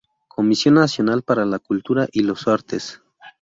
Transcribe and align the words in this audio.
Comisión 0.27 0.73
nacional 0.73 1.21
para 1.21 1.45
la 1.45 1.59
cultura 1.59 2.07
y 2.11 2.21
los 2.23 2.47
artes. 2.47 3.03